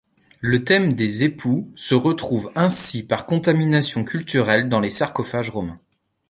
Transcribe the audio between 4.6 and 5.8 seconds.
dans les sarcophages romains.